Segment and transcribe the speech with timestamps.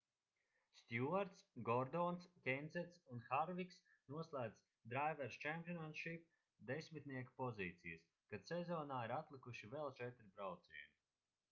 [0.77, 3.77] stjuarts gordons kensets un harviks
[4.15, 4.63] noslēdz
[4.95, 6.27] drivers' championship
[6.73, 10.91] desmitnieka pozīcijas kad sezonā ir atlikuši vēl četri braucieni